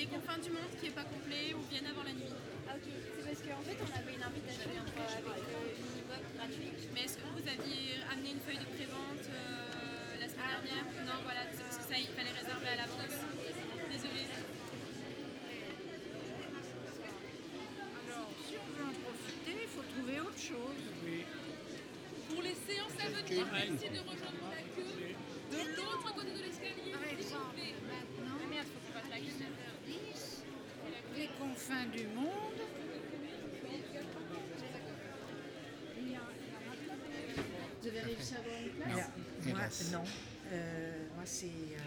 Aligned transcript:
Les 0.00 0.06
confins 0.08 0.38
du 0.40 0.48
monde 0.48 0.72
qui 0.80 0.88
n'est 0.88 0.96
pas 0.96 1.04
complet 1.04 1.52
ou 1.52 1.60
bien 1.68 1.84
avant 1.84 2.00
la 2.08 2.16
nuit. 2.16 2.32
Ah 2.64 2.72
ok, 2.72 2.88
c'est 2.88 3.20
parce 3.20 3.42
qu'en 3.44 3.60
fait 3.68 3.76
on 3.84 3.92
avait 3.92 4.16
une 4.16 4.24
invitation 4.24 4.64
avec 4.64 4.80
une 4.80 6.00
e 6.00 6.16
gratuite. 6.40 6.88
Mais 6.96 7.04
est-ce 7.04 7.20
que 7.20 7.28
vous 7.28 7.44
aviez 7.44 8.00
amené 8.08 8.32
une 8.32 8.40
feuille 8.40 8.64
de 8.64 8.70
prévente 8.80 9.28
euh, 9.28 10.16
la 10.16 10.24
semaine 10.24 10.48
dernière? 10.56 10.88
Non, 11.04 11.20
voilà, 11.20 11.44
c'est 11.52 11.60
parce 11.68 11.76
que 11.84 11.84
ça, 11.84 12.00
il 12.00 12.08
fallait 12.16 12.32
réserver 12.32 12.68
à 12.72 12.76
l'avance. 12.80 13.12
Désolée. 13.92 14.24
Alors, 18.08 18.28
si 18.40 18.54
on 18.56 18.68
veut 18.72 18.86
en 18.88 18.96
profiter, 19.04 19.52
il 19.52 19.68
faut 19.68 19.84
trouver 19.84 20.16
autre 20.24 20.40
chose. 20.40 20.80
Pour 22.32 22.40
les 22.40 22.56
séances 22.56 22.96
à 23.04 23.08
venir, 23.20 23.44
merci 23.52 23.84
de 23.92 24.00
rejoindre 24.00 24.48
la 24.48 24.64
queue 24.64 24.96
de 24.96 25.60
l'autre 25.76 26.08
côté 26.16 26.32
de 26.32 26.40
l'escalier. 26.40 26.88
Par 26.88 27.04
s'il 27.04 27.20
vous 27.20 27.20
exemple, 27.20 27.52
plaît. 27.52 27.76
maintenant, 27.84 28.40
Ah 28.40 28.48
merde, 28.48 28.64
faut 28.64 28.80
qu'on 28.80 28.96
fasse 28.96 29.10
la 29.12 29.20
queue. 29.20 29.36
10, 29.90 30.44
confins 31.60 31.84
du 31.94 32.04
monde. 32.08 32.26
Vous 37.82 37.88
avez 37.88 38.00
réussi 38.00 38.34
à 38.34 38.38
avoir 38.38 38.54
une 39.46 39.52
place 39.54 39.90
Moi, 39.92 39.98
non. 40.00 40.04
Euh, 40.52 41.06
moi, 41.14 41.24
c'est. 41.24 41.46
euh, 41.46 41.78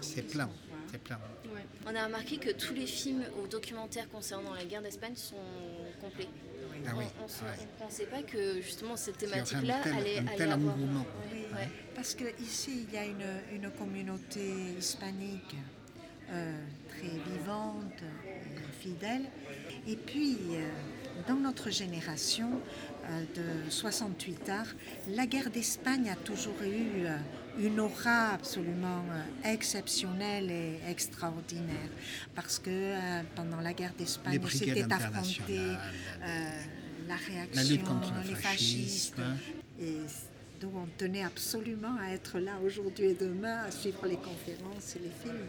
C'est 0.00 0.22
plein, 0.22 0.48
c'est 0.90 1.02
plein. 1.02 1.18
Ouais. 1.46 1.64
On 1.86 1.94
a 1.94 2.04
remarqué 2.06 2.38
que 2.38 2.50
tous 2.50 2.72
les 2.74 2.86
films 2.86 3.24
ou 3.42 3.46
documentaires 3.46 4.08
concernant 4.08 4.54
la 4.54 4.64
guerre 4.64 4.82
d'Espagne 4.82 5.16
sont 5.16 5.36
complets. 6.00 6.28
Ah 6.86 6.92
oui, 6.96 7.04
on 7.20 7.24
ne 7.24 7.50
ouais. 7.50 7.56
pensait 7.78 8.06
pas 8.06 8.22
que 8.22 8.60
justement 8.62 8.96
cette 8.96 9.18
thématique-là 9.18 9.78
allait, 9.84 10.18
un 10.18 10.26
allait 10.28 10.36
tel 10.36 10.52
avoir. 10.52 10.74
engouement. 10.74 11.04
Oui, 11.32 11.38
Oui, 11.50 11.54
ouais. 11.56 11.68
parce 11.94 12.14
qu'ici, 12.14 12.86
il 12.88 12.94
y 12.94 12.96
a 12.96 13.04
une, 13.04 13.26
une 13.52 13.70
communauté 13.72 14.48
hispanique 14.78 15.56
euh, 16.30 16.56
très 16.88 17.08
vivante 17.08 18.00
et 18.78 18.88
fidèle. 18.88 19.22
Et 19.86 19.96
puis, 19.96 20.36
euh, 20.52 20.68
dans 21.26 21.36
notre 21.36 21.70
génération 21.70 22.50
euh, 23.04 23.22
de 23.36 23.70
68 23.70 24.48
arts, 24.48 24.66
la 25.08 25.26
guerre 25.26 25.50
d'Espagne 25.50 26.10
a 26.10 26.16
toujours 26.16 26.60
eu 26.62 27.04
euh, 27.04 27.16
une 27.58 27.80
aura 27.80 28.30
absolument 28.34 29.04
exceptionnelle 29.44 30.50
et 30.50 30.78
extraordinaire. 30.88 31.90
Parce 32.36 32.60
que 32.60 32.92
pendant 33.34 33.60
la 33.60 33.72
guerre 33.72 33.94
d'Espagne, 33.98 34.40
c'était 34.48 34.92
affronté 34.92 35.58
la 37.08 37.16
réaction, 37.16 37.84
La 38.14 38.22
les 38.22 38.34
fascistes. 38.36 39.16
Et 39.80 39.96
donc 40.60 40.72
on 40.76 40.86
tenait 40.96 41.24
absolument 41.24 41.96
à 42.00 42.10
être 42.10 42.38
là 42.38 42.52
aujourd'hui 42.64 43.06
et 43.06 43.14
demain, 43.14 43.58
à 43.62 43.70
suivre 43.70 44.06
les 44.06 44.16
conférences 44.16 44.96
et 44.96 45.00
les 45.00 45.10
films. 45.22 45.46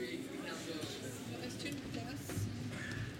Il 0.00 1.42
reste 1.42 1.64
une 1.66 1.74
place. 1.92 2.46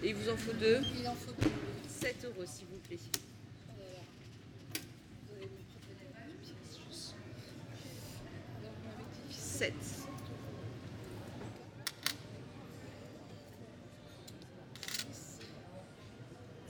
il 0.11 0.17
vous 0.17 0.29
en 0.29 0.35
faut 0.35 0.51
deux 0.51 0.81
Il 0.99 1.07
en 1.07 1.15
faut 1.15 1.31
deux. 1.41 1.49
7 1.87 2.25
euros, 2.25 2.45
s'il 2.45 2.65
vous 2.65 2.79
plaît. 2.79 2.97
Vous 5.25 5.35
allez 5.37 5.45
me 5.45 5.51
préparer 5.95 6.25
une 6.27 6.35
pièce 6.35 6.79
juste. 6.85 7.15
Alors, 8.59 8.73
on 8.83 8.89
avait 8.89 9.05
dit 9.29 9.33
7. 9.33 9.73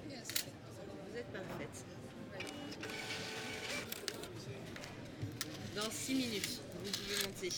et 0.08 0.16
un 0.16 0.23
sept. 0.23 0.53
Vous 1.09 1.17
êtes 1.17 1.34
parfaite. 1.34 1.86
Dans 5.75 5.90
6 5.90 6.13
minutes, 6.13 6.62
vous 6.84 6.91
pouvez 6.91 7.16
monter. 7.25 7.50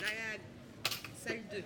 La 0.00 0.08
salle 1.24 1.40
2. 1.50 1.64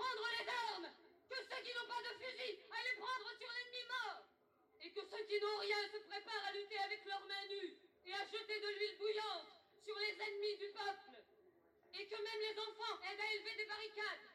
Prendre 0.00 0.26
les 0.32 0.46
armes. 0.48 0.88
Que 1.28 1.38
ceux 1.44 1.60
qui 1.62 1.72
n'ont 1.76 1.90
pas 1.92 2.02
de 2.08 2.12
fusil 2.16 2.56
aillent 2.72 2.98
prendre 2.98 3.28
sur 3.36 3.50
l'ennemi 3.52 3.84
mort. 3.92 4.24
Et 4.80 4.88
que 4.90 5.02
ceux 5.04 5.24
qui 5.28 5.36
n'ont 5.40 5.60
rien 5.60 5.82
se 5.92 5.98
préparent 6.08 6.46
à 6.48 6.52
lutter 6.52 6.78
avec 6.78 7.04
leurs 7.04 7.24
mains 7.28 7.46
nues 7.52 7.76
et 8.06 8.14
à 8.14 8.24
jeter 8.24 8.58
de 8.60 8.70
l'huile 8.74 8.96
bouillante 8.98 9.52
sur 9.84 9.96
les 10.00 10.16
ennemis 10.16 10.56
du 10.56 10.68
peuple. 10.72 11.20
Et 11.94 12.06
que 12.08 12.16
même 12.16 12.40
les 12.40 12.56
enfants 12.58 12.96
aident 13.04 13.20
à 13.20 13.32
élever 13.34 13.54
des 13.60 13.68
barricades. 13.68 14.26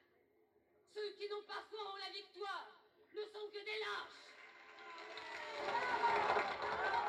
Ceux 0.93 1.09
qui 1.17 1.27
n'ont 1.27 1.43
pas 1.43 1.63
foi 1.69 1.81
en 1.81 1.97
la 1.97 2.09
victoire 2.13 2.69
ne 3.15 3.23
sont 3.25 3.47
que 3.49 3.59
des 3.65 3.79
lâches. 3.81 4.21
Non, 5.65 5.81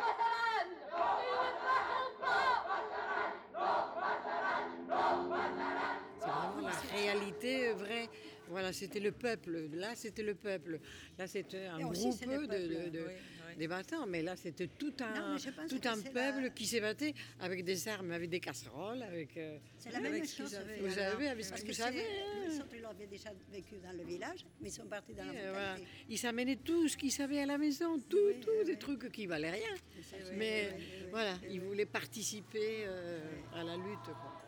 Passaran 0.01 0.65
Ils 0.65 1.37
ne 1.45 1.53
passeront 1.61 2.15
pas 2.19 2.47
C'est 6.19 6.27
vraiment 6.27 6.69
la 6.69 6.81
réalité 6.97 7.73
vraie. 7.73 8.09
Voilà, 8.67 8.73
c'était 8.73 8.99
le 9.01 9.13
peuple. 9.13 9.69
Là, 9.75 9.95
c'était 9.95 10.23
le 10.25 10.35
peuple. 10.35 10.81
Là, 11.17 11.27
c'était 11.29 11.67
un 11.67 11.79
groupe 11.79 12.21
de, 12.21 12.27
de- 12.27 12.91
de- 12.91 12.99
oui, 12.99 13.05
oui. 13.49 13.57
des 13.57 13.69
battants. 13.69 14.07
Mais 14.09 14.23
là, 14.23 14.35
c'était 14.35 14.67
tout 14.67 14.93
Non, 14.99 15.07
un, 15.07 15.33
pense 15.35 15.69
tout 15.69 15.81
un 15.89 16.01
peuple 16.01 16.43
la- 16.43 16.51
qui 16.51 16.67
s'est 16.67 16.81
battu 16.81 17.13
avec 17.39 17.65
des 17.65 17.87
armes, 17.87 18.11
avec 18.11 18.29
des 18.29 18.41
casseroles, 18.41 19.03
avec. 19.05 19.37
euh, 19.37 19.59
C'est 19.79 19.93
la 19.93 19.99
avec 19.99 20.11
même 20.13 20.27
chose. 20.27 20.59
Vous 20.81 20.91
savez, 20.91 21.29
avec 21.29 21.45
ce 21.45 21.53
que 21.53 21.67
vous 21.67 21.73
savez. 21.73 22.01
hein. 22.01 22.57
Autres, 22.57 22.75
ils 22.77 22.85
avaient 22.85 23.07
déjà 23.07 23.31
vécu 23.53 23.77
dans 23.83 23.97
le 23.97 24.03
village, 24.05 24.45
mais 24.61 24.69
ils 24.69 24.73
sont 24.73 24.87
partis 24.87 25.15
dans 25.15 25.25
la 25.25 25.51
voilà. 25.53 25.77
Ils 26.09 26.19
s'amenaient 26.19 26.57
tout 26.57 26.89
ce 26.89 26.97
qu'ils 26.97 27.13
savaient 27.13 27.41
à 27.43 27.47
la 27.47 27.59
maison, 27.59 28.01
tout, 28.01 28.33
tout, 28.41 28.65
des 28.65 28.77
trucs 28.79 29.13
qui 29.13 29.27
valaient 29.27 29.51
rien. 29.53 29.75
Mais 30.35 30.71
voilà, 31.11 31.35
ils 31.49 31.61
voulaient 31.61 31.87
participer 31.87 32.85
euh, 32.87 33.21
à 33.55 33.63
la 33.63 33.77
lutte. 33.77 34.05
quoi. 34.05 34.43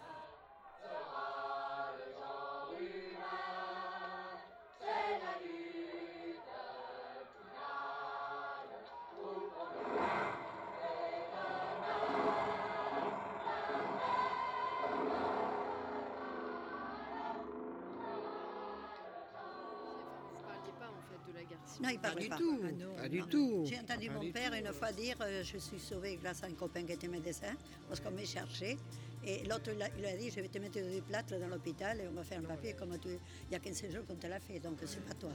Non, 21.81 21.89
il 21.91 21.99
Pas 21.99 22.09
parlait 22.09 22.23
du 22.25 22.29
pas. 22.29 22.37
tout, 22.39 22.61
Ah 22.65 22.73
non, 22.73 22.95
pas 22.97 23.09
du 23.09 23.19
non. 23.21 23.27
tout. 23.27 23.65
J'ai 23.69 23.79
entendu 23.79 24.09
Pas 24.09 24.15
mon 24.15 24.21
du 24.21 24.33
père 24.33 24.51
tout. 24.51 24.57
une 24.57 24.73
fois 24.73 24.93
dire 24.93 25.17
euh, 25.21 25.43
Je 25.45 25.59
suis 25.59 25.79
sauvé 25.79 26.19
grâce 26.23 26.43
à 26.43 26.47
un 26.47 26.53
copain 26.53 26.83
qui 26.85 26.93
était 26.93 27.09
médecin, 27.09 27.55
parce 27.89 28.01
qu'on 28.01 28.11
m'a 28.11 28.25
cherché. 28.25 28.77
Et 29.25 29.43
l'autre, 29.45 29.71
il 29.75 29.83
a- 29.83 29.89
il 29.99 30.05
a 30.07 30.17
dit 30.17 30.31
Je 30.31 30.41
vais 30.41 30.49
te 30.49 30.59
mettre 30.59 30.75
du 30.81 31.03
plâtre 31.03 31.39
dans 31.39 31.49
l'hôpital 31.49 32.01
et 32.01 32.09
on 32.09 32.13
va 32.13 32.25
faire 32.25 32.39
un 32.39 32.43
papier 32.43 32.73
comme 32.75 32.99
tu. 32.99 33.09
Il 33.51 33.53
y 33.53 33.57
a 33.57 33.59
15 33.59 33.83
jours 33.93 34.05
qu'on 34.07 34.15
te 34.17 34.27
l'a 34.27 34.41
fait, 34.41 34.59
donc 34.61 34.79
c'est 34.87 35.05
pas 35.05 35.15
toi. 35.15 35.31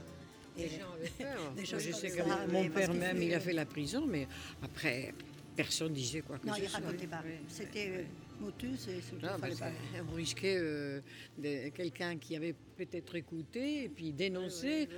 Les 0.56 0.68
gens 0.68 0.92
avaient 0.94 1.08
peur. 1.10 1.50
des 1.56 1.62
Moi, 1.62 1.64
choses 1.64 1.80
je 1.82 1.92
sais 1.92 2.10
que 2.10 2.22
mon 2.52 2.68
père 2.70 2.94
même, 2.94 3.22
il 3.22 3.34
a 3.34 3.40
fait 3.40 3.52
la 3.52 3.66
prison, 3.66 4.06
mais 4.06 4.26
après, 4.62 5.12
personne 5.56 5.92
disait 5.92 6.20
quoi 6.22 6.38
que 6.38 6.46
Non, 6.46 6.54
ce 6.54 6.60
il 6.62 6.68
soit. 6.68 6.80
racontait 6.80 7.06
pas. 7.06 7.22
C'était 7.48 7.88
euh. 7.88 8.02
Motus, 8.40 8.88
et 8.88 9.00
Ah, 9.22 9.36
bah, 9.38 9.38
fallait 9.38 9.54
pas. 9.56 9.70
on 10.10 10.14
risquait 10.14 10.56
euh, 10.58 11.00
quelqu'un 11.74 12.16
qui 12.18 12.36
avait 12.36 12.54
peut-être 12.76 13.14
écouté 13.14 13.84
et 13.84 13.88
puis 13.88 14.12
dénoncé. 14.12 14.88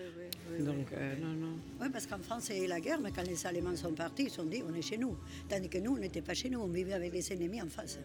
Donc, 0.59 0.93
euh, 0.93 1.17
non, 1.21 1.33
non. 1.35 1.57
Oui, 1.81 1.89
parce 1.93 2.07
qu'en 2.07 2.19
France, 2.19 2.49
il 2.51 2.57
y 2.57 2.61
a 2.61 2.65
eu 2.65 2.69
la 2.69 2.81
guerre, 2.81 3.01
mais 3.01 3.13
quand 3.13 3.23
les 3.27 3.47
Allemands 3.47 3.77
sont 3.77 3.93
partis, 3.93 4.25
ils 4.25 4.31
se 4.31 4.37
sont 4.37 4.45
dit 4.45 4.63
on 4.69 4.75
est 4.75 4.83
chez 4.83 4.97
nous. 4.99 5.17
Tandis 5.49 5.69
que 5.69 5.79
nous, 5.79 5.93
on 5.93 5.99
n'était 5.99 6.23
pas 6.23 6.35
chez 6.35 6.49
nous, 6.51 6.61
on 6.61 6.67
vivait 6.69 6.95
avec 6.95 7.13
les 7.13 7.33
ennemis 7.33 7.61
en 7.63 7.69
face. 7.69 7.99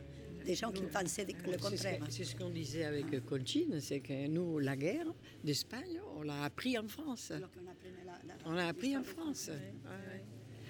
Des 0.46 0.56
gens 0.56 0.72
qui 0.72 0.82
pensaient 0.82 1.24
le 1.26 1.34
C'est 1.52 1.60
contraire. 1.60 2.00
C'est 2.10 2.24
ce 2.24 2.36
qu'on 2.36 2.50
disait 2.50 2.84
avec 2.86 3.14
euh, 3.14 3.20
Conchine, 3.22 3.80
c'est 3.80 4.00
que 4.00 4.28
nous, 4.28 4.58
la 4.58 4.76
guerre 4.76 5.06
d'Espagne, 5.44 6.00
on 6.18 6.24
l'a 6.24 6.44
appris 6.44 6.78
en 6.80 6.88
France. 6.88 7.30
Alors 7.32 7.52
qu'on 7.52 7.60
apprenait 7.70 8.04
la- 8.06 8.20
la- 8.28 8.40
On 8.50 8.52
l'a 8.54 8.68
appris 8.68 8.98
en 8.98 9.04
France. 9.04 9.50
Ouais, 9.50 9.54
ouais. 9.56 10.24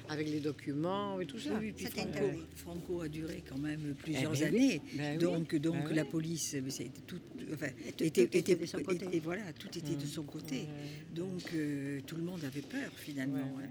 Avec 0.09 0.29
les 0.29 0.39
documents 0.39 1.19
et 1.21 1.25
tout 1.25 1.39
ça. 1.39 1.51
Oui, 1.59 1.71
puis 1.71 1.87
Franco, 2.55 3.01
a 3.01 3.07
duré 3.07 3.43
quand 3.47 3.57
même 3.57 3.95
plusieurs 3.97 4.33
Eh 4.35 4.39
ben 4.45 4.53
oui. 4.53 4.59
années. 4.63 4.81
Ben 4.95 5.11
oui. 5.13 5.17
donc 5.23 5.55
donc 5.55 5.75
Ben 5.75 5.85
oui. 5.89 5.95
la 5.95 6.05
police, 6.05 6.55
c'était 6.69 6.89
tout, 7.07 7.19
enfin, 7.53 7.67
tout 7.97 8.03
était, 8.03 8.23
était 8.23 8.39
était- 8.39 8.55
de 8.55 8.65
son 8.65 8.79
côté. 8.83 9.05
et, 9.11 9.17
et 9.17 9.19
voilà, 9.19 9.53
tout 9.53 9.69
était 9.77 9.95
de 9.95 10.05
son 10.05 10.23
côté. 10.23 10.67
Donc 11.15 11.41
euh, 11.53 11.99
tout 12.05 12.15
le 12.15 12.23
monde 12.23 12.43
avait 12.43 12.61
peur 12.61 12.91
finalement. 12.97 13.37
Ouais, 13.57 13.63
hein. 13.65 13.69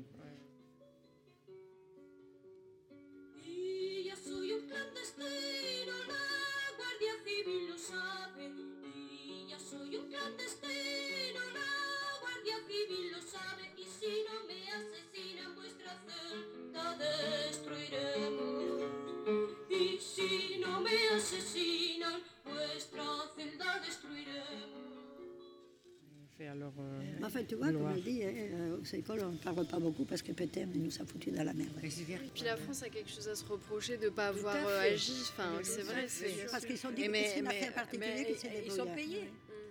Fait 26.41 26.47
alors, 26.49 26.73
euh, 26.79 27.03
Mais 27.19 27.27
enfin, 27.27 27.45
tu 27.45 27.55
vois, 27.55 27.67
comme 27.67 27.81
Loire. 27.81 27.95
je 27.97 28.01
dis, 28.01 28.25
hein, 28.25 28.33
euh, 28.35 28.79
aux 28.81 28.97
écoles, 28.97 29.21
on 29.25 29.33
ne 29.33 29.37
parle 29.37 29.67
pas 29.67 29.79
beaucoup 29.79 30.07
parce 30.07 30.23
que 30.23 30.33
peut-être 30.33 30.71
il 30.75 30.83
nous 30.83 31.03
a 31.03 31.05
foutu 31.05 31.31
dans 31.31 31.43
la 31.45 31.53
merde. 31.53 31.69
Puis 31.83 32.45
la 32.45 32.57
France 32.57 32.83
a 32.83 32.89
quelque 32.89 33.11
chose 33.11 33.29
à 33.29 33.35
se 33.35 33.45
reprocher 33.45 33.99
de 33.99 34.07
ne 34.07 34.09
pas 34.09 34.31
Tout 34.33 34.39
avoir 34.39 34.57
euh, 34.57 34.91
agi. 34.91 35.13
Enfin, 35.33 35.51
c'est 35.63 35.83
vrai. 35.83 36.07
c'est- 36.09 36.51
Parce 36.51 36.65
qu'ils 36.65 36.79
sont 36.79 36.93
dit 36.93 37.03
Et 37.03 37.09
mais- 37.09 37.27
c'est 37.29 37.39
une 37.41 37.45
mais- 37.45 37.51
affaire 37.51 37.75
particulière 37.75 38.15
mais 38.17 38.33
qui 38.33 38.41
s'est 38.41 38.63
ils 38.65 38.73
sont 38.73 38.87
payés. 38.87 39.29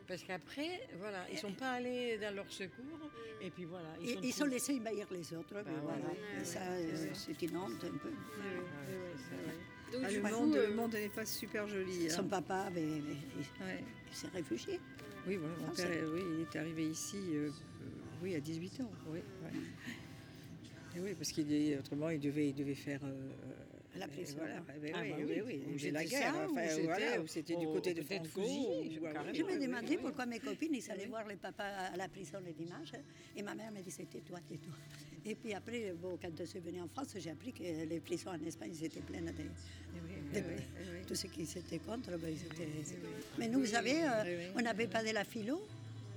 Parce 0.08 0.22
qu'après, 0.24 0.82
voilà, 1.00 1.26
ils 1.32 1.40
sont 1.40 1.54
pas 1.54 1.72
allés 1.72 2.20
dans 2.20 2.36
leur 2.36 2.52
secours. 2.52 2.84
Et 3.42 3.50
puis 3.50 3.66
voilà. 3.66 3.90
Ils, 4.04 4.20
ils 4.26 4.34
sont 4.34 4.46
laissés 4.46 4.78
envahir 4.80 5.08
les 5.12 5.34
autres, 5.34 5.48
mais 5.56 5.64
Bah, 5.64 5.72
voilà. 5.82 5.98
voilà. 6.04 6.42
Et 6.42 6.46
ça, 6.46 6.60
c'est 7.16 7.42
une 7.48 7.58
honte 7.58 7.84
un 7.84 7.98
peu. 7.98 8.10
Donc, 9.92 10.02
Ah, 10.06 10.12
le, 10.12 10.22
monde, 10.22 10.56
euh, 10.56 10.68
le 10.68 10.76
monde 10.76 10.94
n'est 10.94 11.10
pas 11.10 11.26
super 11.26 11.68
joli. 11.68 12.12
Son 12.12 12.22
hein. 12.22 12.28
papa 12.30 12.56
avait, 12.68 12.82
il, 12.84 13.02
Ouais. 13.66 13.84
il 14.12 14.16
s'est 14.16 14.28
réfugié. 14.28 14.80
Oui, 15.30 15.36
voilà, 15.38 15.56
mon 15.60 15.70
père, 15.76 16.10
oui, 16.12 16.22
il 16.34 16.42
est 16.42 16.60
arrivé 16.60 16.88
ici 16.90 17.18
euh, 17.36 17.50
euh, 17.50 17.52
oui, 18.24 18.34
à 18.34 18.40
18 18.40 18.82
ans. 18.82 18.92
Oui, 19.08 19.20
ouais. 19.44 19.52
Et 20.98 21.00
oui, 21.02 21.14
parce 21.14 21.32
qu'il 21.32 21.78
autrement, 21.78 22.10
il 22.10 22.20
devait, 22.20 22.50
il 22.50 22.56
devait 22.56 22.74
faire. 22.74 23.00
euh, 23.04 23.30
La 23.96 24.08
prison. 24.08 24.38
Voilà, 24.40 24.56
Ah, 24.68 24.72
oui, 24.82 24.90
bah 24.92 24.98
oui, 25.20 25.42
oui. 25.46 25.64
oui, 25.68 25.92
la 25.92 26.00
c'était 26.00 26.10
guerre. 26.16 26.34
ça, 26.34 26.48
ou 26.48 26.52
enfin, 26.52 26.68
c'était 26.68 26.82
voilà, 26.84 27.22
ou 27.22 27.28
c'était 27.28 27.56
du 27.58 27.66
côté 27.68 27.94
de 27.94 28.02
Franco. 28.02 28.42
Je 28.42 29.44
me 29.44 29.62
demandais 29.62 29.88
oui, 29.90 30.00
pourquoi 30.02 30.26
mes 30.26 30.40
copines, 30.40 30.74
ils 30.74 30.90
allaient 30.90 31.06
voir 31.06 31.28
les 31.28 31.36
papas 31.36 31.64
à 31.94 31.96
la 31.96 32.08
prison 32.08 32.40
les 32.44 32.54
dimanches. 32.54 32.94
Et 33.38 33.44
ma 33.44 33.54
mère 33.54 33.72
me 33.72 33.82
disait 33.84 34.06
tais-toi, 34.06 34.40
tais-toi. 34.48 34.74
Et 35.26 35.36
puis 35.36 35.54
après, 35.54 35.94
bon, 36.02 36.18
quand 36.20 36.36
je 36.40 36.44
suis 36.46 36.60
venue 36.60 36.82
en 36.82 36.88
France, 36.88 37.14
j'ai 37.18 37.30
appris 37.30 37.54
que 37.54 37.62
les 37.62 38.00
prisons 38.00 38.32
en 38.32 38.44
Espagne 38.44 38.72
ils 38.74 38.86
étaient 38.86 39.02
pleines 39.02 39.26
de, 39.32 39.44
de- 40.34 40.40
oui, 40.40 40.64
oui. 40.78 41.06
tous 41.08 41.16
ceux 41.16 41.30
qui 41.30 41.42
étaient 41.44 41.80
contre. 41.80 42.10
ben, 42.18 42.30
ils 42.30 42.46
étaient- 42.46 42.68
Mais 43.38 43.48
nous, 43.48 43.60
vous 43.62 43.66
savez, 43.66 44.04
euh, 44.04 44.08
oui, 44.26 44.32
oui. 44.38 44.44
on 44.58 44.62
n'avait 44.62 44.88
pas 44.88 45.04
de 45.04 45.12
la 45.12 45.24
philo. 45.24 45.62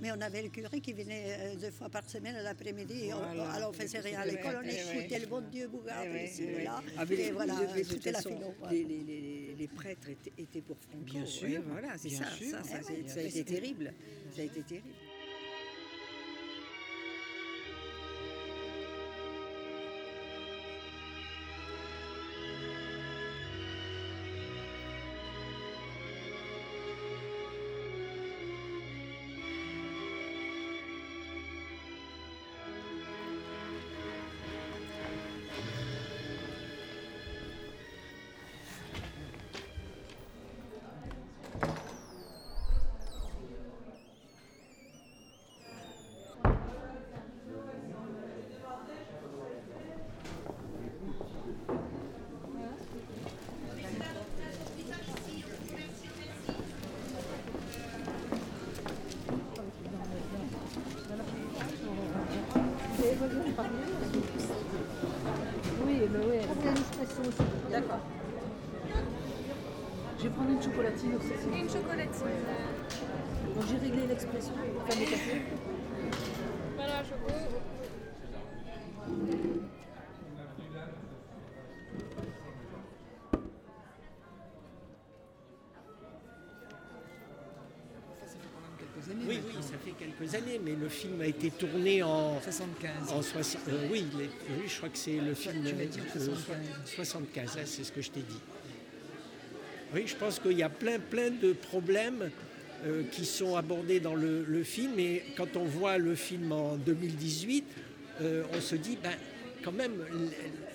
Mais 0.01 0.11
on 0.11 0.19
avait 0.19 0.41
le 0.41 0.49
curé 0.49 0.81
qui 0.81 0.91
venait 0.91 1.23
euh, 1.27 1.55
deux 1.55 1.71
fois 1.71 1.87
par 1.87 2.03
semaine 2.09 2.35
l'après-midi. 2.43 3.11
Voilà. 3.13 3.51
Alors 3.51 3.69
on 3.69 3.73
faisait 3.73 3.99
rien 3.99 4.19
à 4.19 4.25
l'école, 4.25 4.59
on 4.61 4.67
écoutait 4.67 5.19
le 5.19 5.27
bon 5.27 5.41
Dieu 5.49 5.67
Bougard, 5.69 6.03
Eh 6.03 6.25
ici 6.25 6.43
eh 6.59 6.63
là. 6.63 6.81
Ah, 6.97 7.05
mais 7.07 7.13
et 7.15 7.17
les- 7.17 7.31
voilà, 7.31 7.55
c'était 7.87 8.11
la 8.11 8.19
philo. 8.21 8.53
Les, 8.69 8.83
les- 8.83 9.03
les- 9.03 9.55
les 9.57 9.67
prêtres 9.67 10.09
étaient, 10.09 10.33
étaient 10.37 10.61
pour 10.61 10.75
Franco. 10.77 11.05
Bien 11.05 11.25
sûr, 11.25 11.61
voilà, 11.69 11.89
c'est 11.97 12.09
ça. 12.09 12.25
sûr. 12.31 12.49
Ça, 12.51 12.63
ça, 12.63 12.79
Eh 12.89 13.03
ouais, 13.03 13.07
ça 13.07 13.19
a 13.19 13.23
été 13.23 13.43
terrible. 13.45 13.93
Ça 14.35 14.41
a 14.41 14.45
été 14.45 14.61
terrible. 14.63 14.87
D'accord. 67.71 67.99
Je 70.17 70.23
vais 70.23 70.29
prendre 70.29 70.49
une 70.49 70.61
chocolatine 70.61 71.15
aussi. 71.15 71.59
Une 71.59 71.69
chocolatine. 71.69 72.27
Donc 73.55 73.63
j'ai 73.69 73.77
réglé 73.77 74.07
l'expression. 74.07 74.53
Enfin, 74.87 74.99
le 74.99 75.05
café. 75.05 75.41
Ça 89.73 89.79
fait 89.79 89.93
quelques 89.97 90.35
années, 90.35 90.59
mais 90.63 90.75
le 90.75 90.87
film 90.87 91.19
a 91.21 91.25
été 91.25 91.49
tourné 91.49 92.03
en 92.03 92.39
75. 92.41 93.11
En 93.11 93.19
euh, 93.19 93.87
oui, 93.91 94.05
il 94.13 94.21
est- 94.21 94.29
oui, 94.51 94.67
je 94.67 94.77
crois 94.77 94.89
que 94.89 94.97
c'est 94.97 95.17
le 95.17 95.33
film 95.33 95.63
tu 95.65 95.73
m'as 95.73 95.85
dit 95.85 95.99
euh, 95.99 96.19
75. 96.25 96.57
75, 96.85 97.57
hein, 97.57 97.61
c'est 97.65 97.83
ce 97.83 97.91
que 97.91 98.01
je 98.01 98.11
t'ai 98.11 98.19
dit. 98.21 98.39
Oui, 99.95 100.03
je 100.05 100.15
pense 100.15 100.39
qu'il 100.39 100.57
y 100.57 100.63
a 100.63 100.69
plein, 100.69 100.99
plein 100.99 101.31
de 101.31 101.53
problèmes 101.53 102.29
euh, 102.85 103.03
qui 103.11 103.25
sont 103.25 103.55
abordés 103.55 103.99
dans 103.99 104.13
le, 104.15 104.43
le 104.43 104.63
film, 104.63 104.99
et 104.99 105.23
quand 105.35 105.55
on 105.57 105.63
voit 105.65 105.97
le 105.97 106.13
film 106.13 106.51
en 106.51 106.75
2018, 106.75 107.63
euh, 108.21 108.43
on 108.53 108.61
se 108.61 108.75
dit, 108.75 108.97
ben, 109.01 109.13
quand 109.63 109.71
même, 109.71 109.93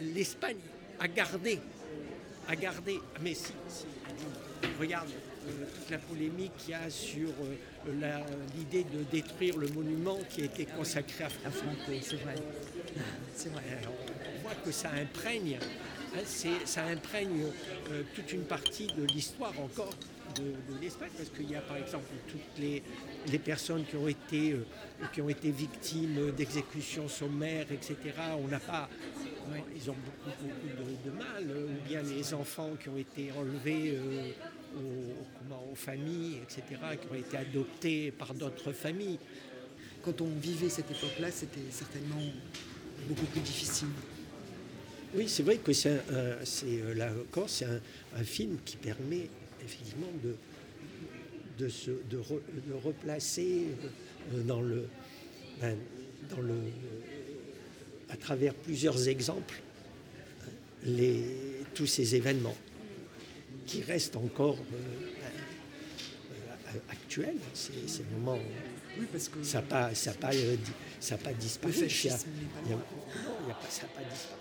l'Espagne 0.01 0.57
a 0.99 1.07
gardé, 1.07 1.61
a 2.49 2.57
gardé, 2.57 2.99
mais 3.23 3.35
si, 3.35 3.53
si, 3.69 3.85
regarde 4.81 5.09
euh, 5.47 5.51
toute 5.77 5.91
la 5.91 5.99
polémique 5.99 6.53
qu'il 6.59 6.71
y 6.71 6.75
a 6.75 6.91
sur 6.91 7.29
euh, 7.29 7.55
l'idée 8.57 8.85
de 8.85 9.03
détruire 9.11 9.57
le 9.59 9.69
monument 9.69 10.19
qui 10.31 10.43
a 10.43 10.45
été 10.45 10.65
consacré 10.67 11.25
à 11.25 11.51
Franco. 11.51 11.93
c'est 12.03 12.17
vrai. 12.17 12.35
C'est 13.35 13.51
vrai. 13.53 13.63
Alors, 13.81 13.95
on 14.37 14.43
voit 14.43 14.55
que 14.65 14.73
ça 14.73 14.91
imprègne, 14.91 15.59
hein, 16.15 16.19
c'est- 16.25 16.67
ça 16.67 16.85
imprègne 16.85 17.45
euh, 17.91 18.03
toute 18.15 18.33
une 18.33 18.43
partie 18.45 18.87
de 18.89 19.05
l'histoire 19.05 19.53
encore 19.61 19.91
de, 20.37 20.43
de 20.43 20.81
l'Espagne, 20.81 21.09
parce 21.17 21.31
qu'il 21.31 21.51
y 21.51 21.57
a 21.57 21.61
par 21.61 21.77
exemple 21.79 22.05
toutes 22.29 22.59
les, 22.61 22.83
les 23.31 23.39
personnes 23.39 23.85
qui 23.87 23.97
ont 23.97 24.09
été, 24.09 24.53
euh, 24.53 24.67
qui 25.13 25.23
ont 25.23 25.29
été 25.29 25.51
victimes 25.51 26.33
d'exécutions 26.33 27.09
sommaires, 27.09 27.67
etc. 27.73 27.97
On 28.43 28.47
n'a 28.49 28.61
pas, 28.61 28.89
ils 29.75 29.91
ont 29.91 29.95
beaucoup, 30.05 30.37
beaucoup 30.43 30.91
de, 31.05 31.11
de 31.11 31.17
mal, 31.17 31.45
euh, 31.51 31.67
ou 31.67 31.89
bien 31.89 32.03
les 32.03 32.35
enfants 32.35 32.71
qui 32.81 32.89
ont 32.89 32.97
été 32.97 33.31
enlevés 33.33 33.95
euh, 33.97 34.31
aux, 34.77 35.15
comment, 35.39 35.67
aux 35.73 35.75
familles, 35.75 36.39
etc., 36.43 36.63
qui 37.01 37.09
ont 37.11 37.15
été 37.15 37.37
adoptés 37.37 38.11
par 38.11 38.35
d'autres 38.35 38.73
familles. 38.73 39.19
Quand 40.03 40.21
on 40.21 40.29
vivait 40.41 40.69
cette 40.69 40.91
époque-là, 40.91 41.31
c'était 41.31 41.61
certainement 41.71 42.21
beaucoup 43.09 43.27
plus 43.27 43.41
difficile. 43.41 43.89
Oui, 45.15 45.29
c'est 45.29 45.43
vrai 45.43 45.57
que 45.57 45.73
c'est, 45.73 45.91
un- 45.91 46.15
un- 46.17 46.45
c'est, 46.45 46.83
euh, 46.83 46.95
un, 47.35 48.21
un 48.21 48.25
film 48.25 48.59
qui 48.65 48.77
permet 48.77 49.29
effectivement 49.65 50.09
de, 50.23 50.35
de, 51.59 51.69
se, 51.69 51.91
de, 51.91 52.19
re- 52.19 52.41
de 52.69 52.75
replacer 52.85 53.65
dans 54.47 54.61
le, 54.61 54.87
ben, 55.61 55.77
dans 56.31 56.41
le, 56.43 56.55
à 58.11 58.17
travers 58.17 58.55
plusieurs 58.55 59.09
exemples 59.09 59.61
les, 60.85 61.25
tous 61.75 61.87
ces 61.87 62.15
événements. 62.15 62.57
qui 63.67 63.83
restent 63.83 64.17
encore 64.17 64.57
euh, 64.73 64.77
euh, 66.75 66.79
actuels. 66.91 67.37
C'est 67.53 67.87
ces 67.89 68.03
moments. 68.15 68.39
Oui, 68.99 69.07
parce 69.13 69.29
que 69.29 69.43
ça 69.43 69.59
n'a 69.59 69.67
pas, 69.67 69.95
ça 69.95 70.13
pas, 70.15 70.35
euh, 70.35 70.57
ça 71.01 71.19
pas 71.19 71.35
disparu. 71.35 71.73
Le 71.75 71.83
fascisme 71.89 72.07
Il 72.07 72.11
y 72.11 72.13
a- 72.13 72.47
n'est 72.47 72.53
pas 72.53 72.61
il 72.65 72.71
y 72.71 72.73
a- 72.73 72.77
mort. 72.77 72.87
non, 73.25 73.37
il 73.45 73.49
y 73.49 73.51
a 73.51 73.55
pas- 73.55 73.69
ça 73.69 73.83
n'a 73.83 73.89
pas 73.89 74.03
disparu. 74.11 74.41